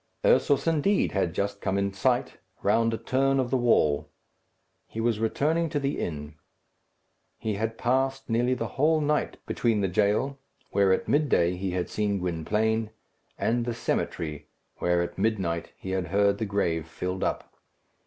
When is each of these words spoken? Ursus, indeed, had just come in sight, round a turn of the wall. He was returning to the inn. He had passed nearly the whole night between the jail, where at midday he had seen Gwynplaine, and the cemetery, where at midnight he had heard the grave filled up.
Ursus, 0.25 0.65
indeed, 0.65 1.11
had 1.11 1.35
just 1.35 1.61
come 1.61 1.77
in 1.77 1.93
sight, 1.93 2.39
round 2.63 2.91
a 2.91 2.97
turn 2.97 3.39
of 3.39 3.51
the 3.51 3.55
wall. 3.57 4.09
He 4.87 4.99
was 4.99 5.19
returning 5.19 5.69
to 5.69 5.79
the 5.79 5.99
inn. 5.99 6.33
He 7.37 7.53
had 7.53 7.77
passed 7.77 8.27
nearly 8.27 8.55
the 8.55 8.67
whole 8.79 8.99
night 8.99 9.37
between 9.45 9.81
the 9.81 9.87
jail, 9.87 10.39
where 10.71 10.91
at 10.91 11.07
midday 11.07 11.55
he 11.55 11.69
had 11.73 11.87
seen 11.87 12.17
Gwynplaine, 12.17 12.89
and 13.37 13.63
the 13.63 13.75
cemetery, 13.75 14.47
where 14.77 15.03
at 15.03 15.19
midnight 15.19 15.71
he 15.77 15.91
had 15.91 16.07
heard 16.07 16.39
the 16.39 16.45
grave 16.45 16.87
filled 16.87 17.23
up. 17.23 17.53